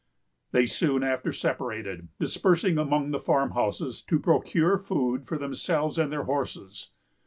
[0.51, 6.23] They soon after separated, dispersing among the farmhouses, to procure food for themselves and their
[6.23, 6.89] horses.